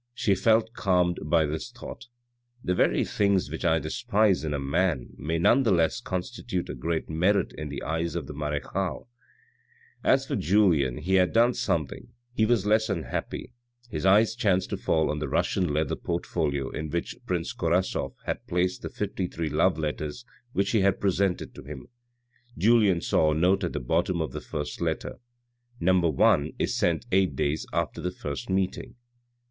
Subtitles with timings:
[0.15, 2.07] She felt calmed by this thought:"
[2.65, 6.73] the very things which I despise in a man may none the less constitute a
[6.73, 9.07] great merit in the eyes of the marechale."
[10.03, 13.53] As for Julien, he had done something, he was less unhappy;
[13.91, 18.47] his eyes chanced to fall on the Russian leather poitfolio in which prince Korasoff had
[18.47, 21.85] placed the fifty three love letters which he had presented to him.
[22.57, 25.19] Julien saw a nott at the bottom of the first letter:
[25.79, 25.93] No.
[26.23, 28.95] i is sent eight days after the first meeting.